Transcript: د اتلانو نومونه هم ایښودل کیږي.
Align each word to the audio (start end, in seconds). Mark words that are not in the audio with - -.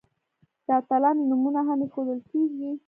د 0.65 0.67
اتلانو 0.79 1.21
نومونه 1.29 1.61
هم 1.67 1.79
ایښودل 1.85 2.19
کیږي. 2.29 2.71